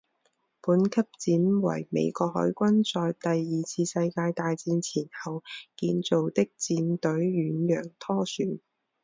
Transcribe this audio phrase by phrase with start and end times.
[0.61, 5.43] 本级舰为美国海军在第二次世界大战前后
[5.77, 8.57] 建造的舰队远洋拖船。